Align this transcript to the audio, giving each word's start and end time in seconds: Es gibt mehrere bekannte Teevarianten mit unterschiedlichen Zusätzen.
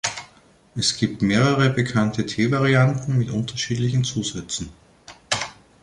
Es 0.73 0.97
gibt 0.97 1.21
mehrere 1.21 1.69
bekannte 1.69 2.25
Teevarianten 2.25 3.19
mit 3.19 3.29
unterschiedlichen 3.29 4.03
Zusätzen. 4.03 4.69